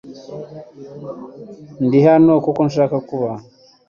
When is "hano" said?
2.07-2.33